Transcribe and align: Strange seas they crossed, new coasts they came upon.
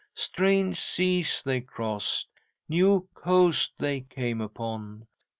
Strange 0.15 0.81
seas 0.81 1.43
they 1.45 1.61
crossed, 1.61 2.27
new 2.67 3.07
coasts 3.13 3.71
they 3.77 4.01
came 4.01 4.41
upon. 4.41 5.05